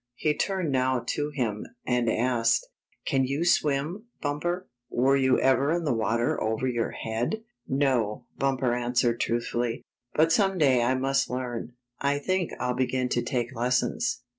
He 0.15 0.33
turned 0.33 0.71
now 0.71 1.03
to 1.09 1.29
him, 1.29 1.63
and 1.85 2.09
asked: 2.09 2.65
"Can 3.05 3.23
you 3.23 3.45
swim. 3.45 4.05
Bumper? 4.19 4.67
Were 4.89 5.15
you 5.15 5.39
ever 5.39 5.71
in 5.71 5.83
the 5.83 5.93
water 5.93 6.41
over 6.41 6.67
your 6.67 6.89
head?" 6.89 7.43
"No," 7.83 8.25
Bumper 8.39 8.73
answered 8.73 9.19
truthfully, 9.19 9.83
"but 10.15 10.31
some 10.31 10.57
day 10.57 10.81
I 10.81 10.95
must 10.95 11.29
learn. 11.29 11.73
I 11.99 12.17
think 12.17 12.51
I'll 12.59 12.73
begin 12.73 13.09
to 13.09 13.21
take 13.21 13.53
lessons." 13.53 14.23